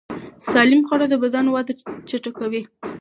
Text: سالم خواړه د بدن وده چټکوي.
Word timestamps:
سالم 0.51 0.81
خواړه 0.87 1.05
د 1.09 1.15
بدن 1.23 1.45
وده 1.49 1.73
چټکوي. 2.09 2.61